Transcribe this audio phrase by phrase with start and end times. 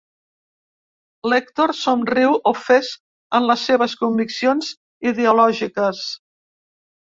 [1.31, 2.91] L'Èctor somriu, ofès
[3.41, 4.75] en les seves conviccions
[5.13, 6.05] ideològiques.